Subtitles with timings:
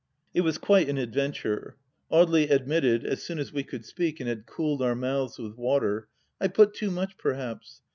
[0.33, 4.27] It was quite an adventure 1 Audely admitted, as soon as we could speak and
[4.27, 6.07] had cooled our mouths with water:"
[6.41, 7.83] I put too much, perhaps.